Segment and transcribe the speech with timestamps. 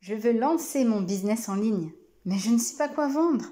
[0.00, 1.92] Je veux lancer mon business en ligne,
[2.24, 3.44] mais je ne sais pas quoi vendre.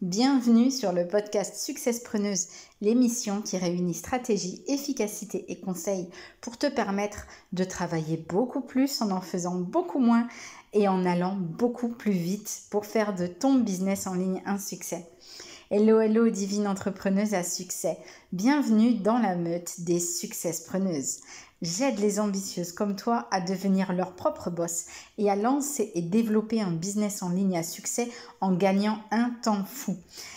[0.00, 2.46] Bienvenue sur le podcast Successpreneuse,
[2.80, 6.08] l'émission qui réunit stratégie, efficacité et conseils
[6.40, 10.26] pour te permettre de travailler beaucoup plus en en faisant beaucoup moins
[10.72, 15.06] et en allant beaucoup plus vite pour faire de ton business en ligne un succès.
[15.70, 17.98] Hello, hello, divine entrepreneuse à succès.
[18.32, 21.18] Bienvenue dans la meute des successpreneuses.
[21.64, 24.84] J'aide les ambitieuses comme toi à devenir leur propre boss
[25.16, 28.10] et à lancer et développer un business en ligne à succès
[28.42, 29.96] en gagnant un temps fou.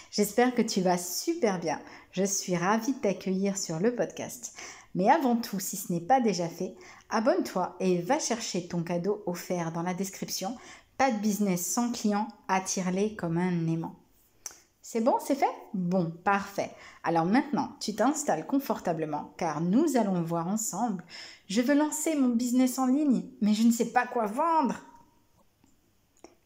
[0.10, 1.82] J'espère que tu vas super bien.
[2.14, 4.54] Je suis ravie de t'accueillir sur le podcast.
[4.96, 6.76] Mais avant tout, si ce n'est pas déjà fait,
[7.10, 10.56] abonne-toi et va chercher ton cadeau offert dans la description.
[10.98, 13.98] Pas de business sans client, attire-les comme un aimant.
[14.90, 15.54] C'est bon, c'est fait?
[15.73, 16.72] Bon, parfait.
[17.04, 21.04] Alors maintenant, tu t'installes confortablement car nous allons voir ensemble.
[21.50, 24.80] Je veux lancer mon business en ligne, mais je ne sais pas quoi vendre.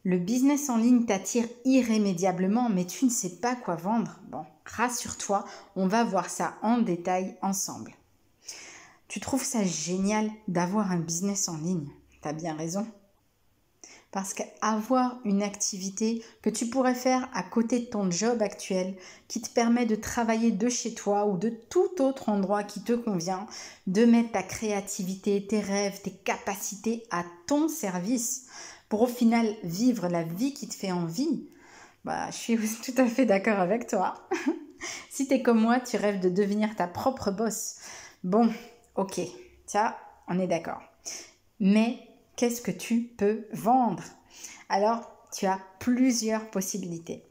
[0.03, 4.19] Le business en ligne t'attire irrémédiablement, mais tu ne sais pas quoi vendre.
[4.31, 7.93] Bon, rassure-toi, on va voir ça en détail ensemble.
[9.07, 11.91] Tu trouves ça génial d'avoir un business en ligne?
[12.23, 12.87] T'as bien raison.
[14.11, 18.95] Parce qu'avoir une activité que tu pourrais faire à côté de ton job actuel,
[19.29, 22.91] qui te permet de travailler de chez toi ou de tout autre endroit qui te
[22.91, 23.47] convient,
[23.87, 28.47] de mettre ta créativité, tes rêves, tes capacités à ton service,
[28.89, 31.47] pour au final vivre la vie qui te fait envie,
[32.03, 34.27] bah, je suis tout à fait d'accord avec toi.
[35.09, 37.77] si tu es comme moi, tu rêves de devenir ta propre boss.
[38.25, 38.51] Bon,
[38.95, 39.21] ok,
[39.65, 40.81] ça, on est d'accord.
[41.61, 41.99] Mais
[42.41, 44.01] qu'est-ce que tu peux vendre?
[44.67, 47.23] Alors, tu as plusieurs possibilités.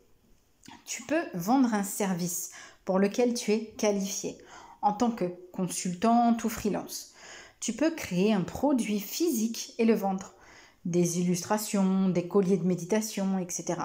[0.85, 2.53] Tu peux vendre un service
[2.85, 4.39] pour lequel tu es qualifié
[4.83, 7.13] en tant que consultant ou freelance.
[7.59, 10.33] Tu peux créer un produit physique et le vendre.
[10.85, 13.81] Des illustrations, des colliers de méditation, etc.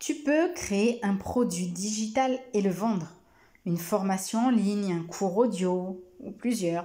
[0.00, 3.10] Tu peux créer un produit digital et le vendre.
[3.64, 6.84] Une formation en ligne, un cours audio ou plusieurs.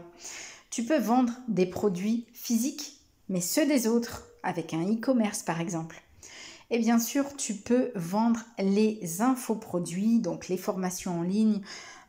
[0.69, 2.96] Tu peux vendre des produits physiques
[3.29, 6.01] mais ceux des autres, avec un e-commerce par exemple.
[6.69, 11.61] Et bien sûr, tu peux vendre les infoproduits, donc les formations en ligne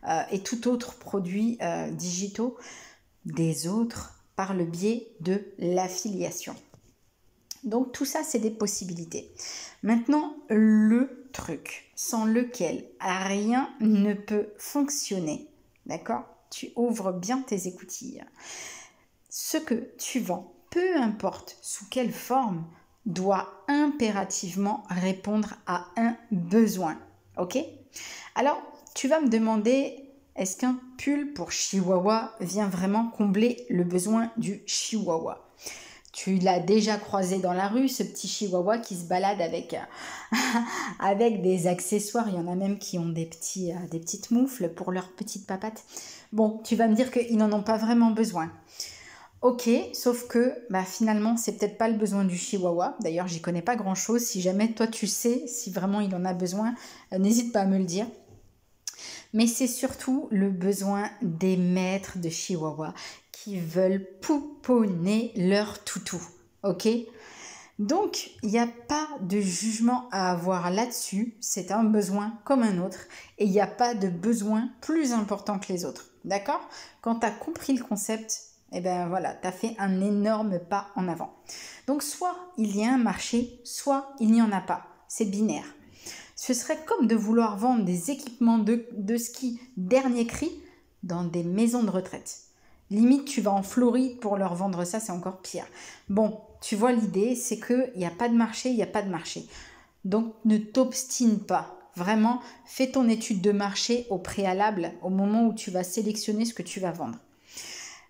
[0.09, 2.57] euh, et tout autre produit euh, digitaux
[3.25, 6.55] des autres par le biais de l'affiliation.
[7.65, 9.31] Donc tout ça, c'est des possibilités.
[9.83, 15.49] Maintenant, le truc sans lequel rien ne peut fonctionner,
[15.87, 16.25] d'accord?
[16.51, 18.25] Tu ouvres bien tes écoutilles.
[19.29, 22.65] Ce que tu vends peu importe sous quelle forme,
[23.07, 26.99] doit impérativement répondre à un besoin.
[27.39, 27.59] Ok?
[28.35, 28.61] Alors,
[28.95, 29.97] tu vas me demander,
[30.37, 35.45] est-ce qu'un pull pour chihuahua vient vraiment combler le besoin du chihuahua?
[36.13, 39.77] Tu l'as déjà croisé dans la rue, ce petit chihuahua qui se balade avec,
[40.99, 42.29] avec des accessoires.
[42.29, 45.13] Il y en a même qui ont des, petits, euh, des petites moufles pour leurs
[45.13, 45.85] petites papates.
[46.33, 48.51] Bon, tu vas me dire qu'ils n'en ont pas vraiment besoin.
[49.41, 52.97] Ok, sauf que bah, finalement, c'est peut-être pas le besoin du chihuahua.
[53.01, 54.23] D'ailleurs, j'y connais pas grand chose.
[54.23, 56.75] Si jamais toi tu sais si vraiment il en a besoin,
[57.13, 58.07] euh, n'hésite pas à me le dire.
[59.33, 62.95] Mais c'est surtout le besoin des maîtres de chihuahua
[63.31, 66.21] qui veulent pouponner leur toutou.
[66.65, 66.89] Ok?
[67.79, 71.37] Donc, il n'y a pas de jugement à avoir là-dessus.
[71.41, 72.99] C'est un besoin comme un autre.
[73.39, 76.11] Et il n'y a pas de besoin plus important que les autres.
[76.25, 76.69] D'accord?
[77.03, 80.59] Quand tu as compris le concept, et eh bien voilà, tu as fait un énorme
[80.59, 81.33] pas en avant.
[81.87, 84.87] Donc soit il y a un marché, soit il n'y en a pas.
[85.09, 85.65] C'est binaire.
[86.37, 90.53] Ce serait comme de vouloir vendre des équipements de, de ski dernier cri
[91.03, 92.41] dans des maisons de retraite.
[92.91, 95.67] Limite, tu vas en Floride pour leur vendre ça, c'est encore pire.
[96.09, 99.03] Bon, tu vois l'idée, c'est qu'il n'y a pas de marché, il n'y a pas
[99.03, 99.47] de marché.
[100.05, 101.75] Donc ne t'obstine pas.
[101.97, 106.55] Vraiment, fais ton étude de marché au préalable, au moment où tu vas sélectionner ce
[106.55, 107.19] que tu vas vendre.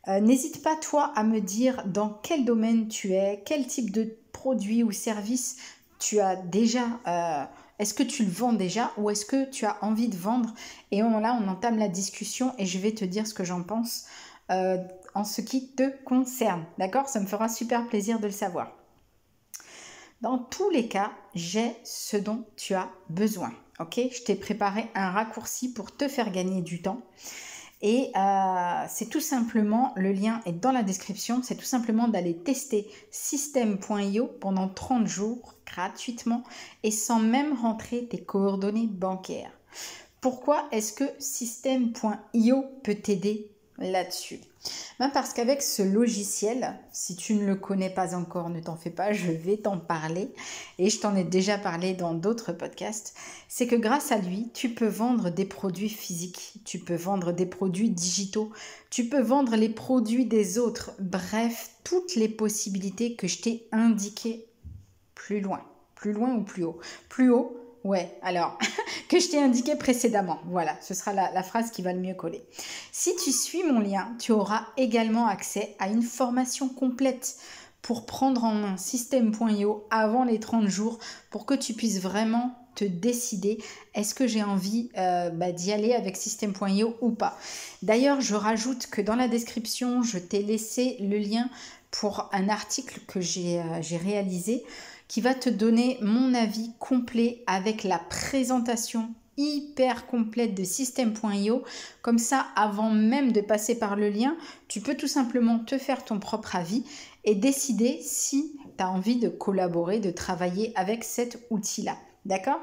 [0.09, 4.17] Euh, n'hésite pas, toi, à me dire dans quel domaine tu es, quel type de
[4.33, 5.57] produit ou service
[5.99, 6.87] tu as déjà.
[7.07, 7.45] Euh,
[7.79, 10.55] est-ce que tu le vends déjà ou est-ce que tu as envie de vendre?
[10.91, 14.07] Et là, on entame la discussion et je vais te dire ce que j'en pense
[14.51, 14.79] euh,
[15.15, 16.65] en ce qui te concerne.
[16.79, 17.09] D'accord?
[17.09, 18.73] Ça me fera super plaisir de le savoir.
[20.21, 23.53] Dans tous les cas, j'ai ce dont tu as besoin.
[23.79, 24.01] Ok?
[24.11, 27.03] Je t'ai préparé un raccourci pour te faire gagner du temps.
[27.81, 32.37] Et euh, c'est tout simplement, le lien est dans la description, c'est tout simplement d'aller
[32.37, 36.43] tester système.io pendant 30 jours gratuitement
[36.83, 39.53] et sans même rentrer tes coordonnées bancaires.
[40.21, 43.53] Pourquoi est-ce que système.io peut t'aider?
[43.79, 44.41] Là-dessus
[44.99, 48.91] ben Parce qu'avec ce logiciel, si tu ne le connais pas encore, ne t'en fais
[48.91, 50.33] pas, je vais t'en parler.
[50.79, 53.15] Et je t'en ai déjà parlé dans d'autres podcasts.
[53.49, 57.47] C'est que grâce à lui, tu peux vendre des produits physiques, tu peux vendre des
[57.47, 58.51] produits digitaux,
[58.91, 60.93] tu peux vendre les produits des autres.
[60.99, 64.47] Bref, toutes les possibilités que je t'ai indiquées
[65.15, 65.63] plus loin.
[65.95, 66.79] Plus loin ou plus haut?
[67.09, 68.59] Plus haut, Ouais, alors,
[69.09, 70.39] que je t'ai indiqué précédemment.
[70.47, 72.45] Voilà, ce sera la, phrase qui va le mieux coller.
[72.93, 77.37] Si tu suis mon lien, tu auras également accès à une formation complète
[77.83, 80.99] pour prendre en main System.io avant les 30 jours
[81.31, 83.59] pour que tu puisses vraiment te décider
[83.95, 87.37] est-ce que j'ai envie euh, bah, d'y aller avec System.io ou pas.
[87.83, 91.49] D'ailleurs, je rajoute que dans la description, je t'ai laissé le lien
[91.91, 94.65] pour un article que j'ai euh, réalisé
[95.09, 99.09] qui va te donner mon avis complet avec la présentation
[99.39, 101.63] hyper complète de System.io.
[102.03, 106.05] Comme ça, avant même de passer par le lien, tu peux tout simplement te faire
[106.05, 106.85] ton propre avis
[107.25, 111.97] et décider si tu as envie de collaborer, de travailler avec cet outil-là.
[112.27, 112.61] D'accord?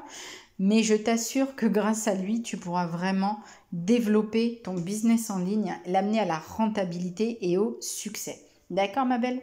[0.58, 3.40] Mais je t'assure que grâce à lui, tu pourras vraiment
[3.72, 8.45] développer ton business en ligne, l'amener à la rentabilité et au succès.
[8.70, 9.42] D'accord, ma belle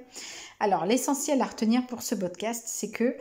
[0.63, 3.17] alors, l'essentiel à retenir pour ce podcast, c'est que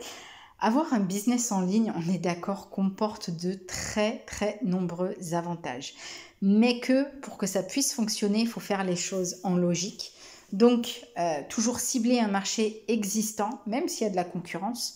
[0.61, 5.93] avoir un business en ligne, on est d'accord, comporte de très très nombreux avantages.
[6.41, 10.13] Mais que pour que ça puisse fonctionner, il faut faire les choses en logique.
[10.53, 14.95] Donc, euh, toujours cibler un marché existant, même s'il y a de la concurrence,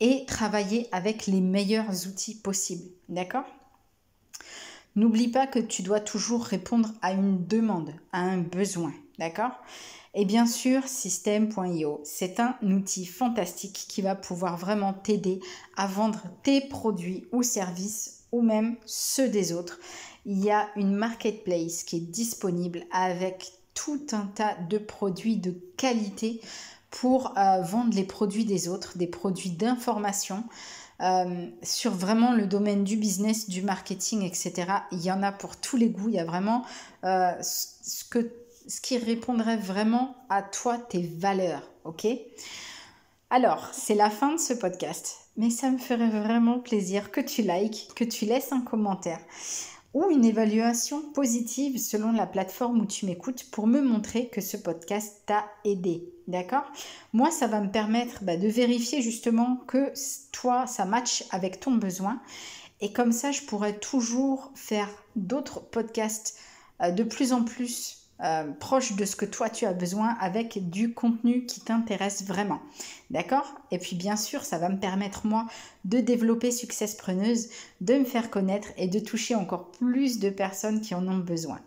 [0.00, 2.90] et travailler avec les meilleurs outils possibles.
[3.08, 3.44] D'accord?
[4.96, 8.92] N'oublie pas que tu dois toujours répondre à une demande, à un besoin.
[9.20, 9.52] D'accord?
[10.18, 15.40] Et bien sûr, System.io, c'est un outil fantastique qui va pouvoir vraiment t'aider
[15.76, 19.78] à vendre tes produits ou services ou même ceux des autres.
[20.24, 25.54] Il y a une marketplace qui est disponible avec tout un tas de produits de
[25.76, 26.40] qualité
[26.90, 30.44] pour euh, vendre les produits des autres, des produits d'information.
[31.02, 34.64] Euh, sur vraiment le domaine du business, du marketing, etc.
[34.92, 36.08] Il y en a pour tous les goûts.
[36.08, 36.64] Il y a vraiment
[37.04, 38.32] euh, ce que
[38.66, 42.06] ce qui répondrait vraiment à toi, tes valeurs, ok?
[43.30, 47.42] Alors, c'est la fin de ce podcast, mais ça me ferait vraiment plaisir que tu
[47.42, 49.20] likes, que tu laisses un commentaire
[49.96, 54.58] ou une évaluation positive selon la plateforme où tu m'écoutes pour me montrer que ce
[54.58, 56.06] podcast t'a aidé.
[56.28, 56.70] D'accord?
[57.14, 59.92] Moi, ça va me permettre bah, de vérifier justement que
[60.32, 62.20] toi, ça match avec ton besoin.
[62.82, 66.38] Et comme ça, je pourrais toujours faire d'autres podcasts
[66.82, 70.70] euh, de plus en plus euh, proche de ce que toi tu as besoin avec
[70.70, 72.60] du contenu qui t'intéresse vraiment.
[73.10, 73.54] D'accord?
[73.70, 75.46] Et puis bien sûr, ça va me permettre moi
[75.84, 77.48] de développer Success Preneuse,
[77.80, 81.60] de me faire connaître et de toucher encore plus de personnes qui en ont besoin.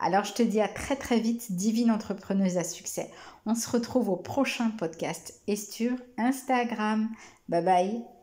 [0.00, 3.10] Alors je te dis à très très vite, divine entrepreneuse à succès.
[3.46, 7.08] On se retrouve au prochain podcast et sur Instagram.
[7.48, 8.21] Bye bye